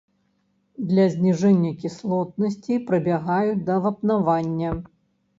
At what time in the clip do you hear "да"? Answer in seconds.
3.69-3.75